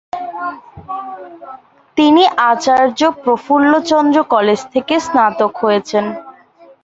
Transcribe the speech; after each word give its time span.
তিনি 1.97 2.23
আচার্য 2.51 2.99
প্রফুল্লচন্দ্র 3.23 4.17
কলেজ 4.33 4.59
থেকে 4.73 4.95
স্নাতক 5.05 5.51
হয়েছেন। 5.63 6.05